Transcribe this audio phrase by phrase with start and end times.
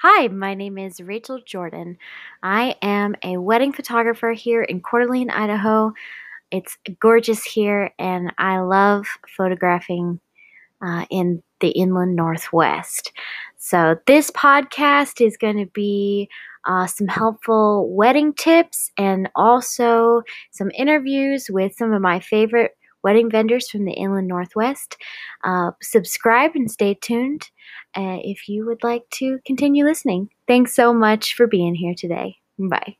[0.00, 1.98] Hi, my name is Rachel Jordan.
[2.40, 5.92] I am a wedding photographer here in Coeur d'Alene, Idaho.
[6.52, 9.06] It's gorgeous here, and I love
[9.36, 10.20] photographing
[10.80, 13.10] uh, in the inland northwest.
[13.56, 16.28] So, this podcast is going to be
[16.64, 20.22] uh, some helpful wedding tips and also
[20.52, 24.96] some interviews with some of my favorite wedding vendors from the inland northwest.
[25.44, 27.50] Uh, subscribe and stay tuned
[27.96, 30.30] uh, if you would like to continue listening.
[30.46, 32.36] Thanks so much for being here today.
[32.58, 32.96] Bye.